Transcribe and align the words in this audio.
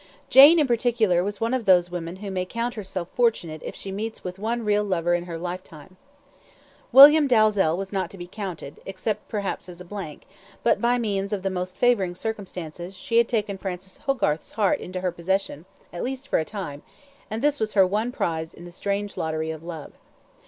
Jane 0.31 0.57
in 0.57 0.65
particular 0.65 1.23
was 1.23 1.39
one 1.39 1.53
of 1.53 1.65
those 1.65 1.91
women 1.91 2.15
who 2.15 2.31
may 2.31 2.43
count 2.43 2.73
herself 2.73 3.07
fortunate 3.13 3.61
if 3.63 3.75
she 3.75 3.91
meets 3.91 4.23
with 4.23 4.39
one 4.39 4.65
real 4.65 4.83
lover 4.83 5.13
in 5.13 5.25
her 5.25 5.37
lifetime. 5.37 5.95
William 6.91 7.27
Dalzell 7.27 7.77
was 7.77 7.93
not 7.93 8.09
to 8.09 8.17
be 8.17 8.25
counted, 8.25 8.79
except 8.87 9.27
perhaps 9.29 9.69
as 9.69 9.79
a 9.79 9.85
blank, 9.85 10.23
but 10.63 10.81
by 10.81 10.97
means 10.97 11.31
of 11.31 11.43
the 11.43 11.51
most 11.51 11.77
favouring 11.77 12.15
circumstances, 12.15 12.95
she 12.95 13.19
had 13.19 13.27
taken 13.27 13.59
Francis 13.59 13.99
Hogarth's 13.99 14.53
heart 14.53 14.79
into 14.79 15.01
her 15.01 15.11
possession, 15.11 15.65
at 15.93 16.01
least 16.03 16.27
for 16.27 16.43
time, 16.43 16.81
and 17.29 17.43
this 17.43 17.59
was 17.59 17.73
her 17.73 17.85
one 17.85 18.11
prize 18.11 18.55
in 18.55 18.65
the 18.65 18.71
strange 18.71 19.17
lottery 19.17 19.51
of 19.51 19.61
love. 19.61 19.91